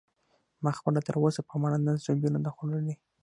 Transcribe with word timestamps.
ما 0.63 0.71
خپله 0.77 0.99
تراوسه 1.07 1.41
په 1.49 1.53
ماړه 1.61 1.77
نس 1.85 1.99
ډوډۍ 2.05 2.29
نه 2.35 2.39
ده 2.45 2.49
خوړلې. 2.55 2.95